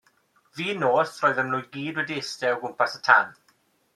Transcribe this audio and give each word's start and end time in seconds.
Fin 0.59 0.79
nos 0.83 1.11
roedden 1.25 1.51
nhw 1.51 1.59
i 1.65 1.67
gyd 1.77 2.01
wedi 2.01 2.17
eistedd 2.21 2.57
o 2.57 2.59
gwmpas 2.65 2.97
y 3.01 3.05
tân. 3.09 3.33